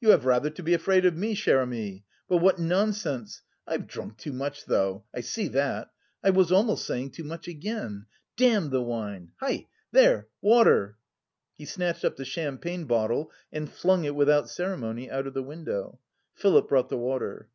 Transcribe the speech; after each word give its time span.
You 0.00 0.12
have 0.12 0.24
rather 0.24 0.48
to 0.48 0.62
be 0.62 0.72
afraid 0.72 1.04
of 1.04 1.14
me, 1.14 1.34
cher 1.34 1.60
ami. 1.60 2.02
But 2.26 2.38
what 2.38 2.58
nonsense.... 2.58 3.42
I've 3.66 3.86
drunk 3.86 4.16
too 4.16 4.32
much 4.32 4.64
though, 4.64 5.04
I 5.14 5.20
see 5.20 5.46
that. 5.48 5.90
I 6.24 6.30
was 6.30 6.50
almost 6.50 6.86
saying 6.86 7.10
too 7.10 7.24
much 7.24 7.48
again. 7.48 8.06
Damn 8.38 8.70
the 8.70 8.80
wine! 8.80 9.32
Hi! 9.40 9.66
there, 9.92 10.28
water!" 10.40 10.96
He 11.58 11.66
snatched 11.66 12.02
up 12.02 12.16
the 12.16 12.24
champagne 12.24 12.86
bottle 12.86 13.30
and 13.52 13.70
flung 13.70 14.04
it 14.04 14.14
without 14.14 14.48
ceremony 14.48 15.10
out 15.10 15.26
of 15.26 15.34
the 15.34 15.42
window. 15.42 15.98
Philip 16.34 16.66
brought 16.66 16.88
the 16.88 16.96
water. 16.96 17.50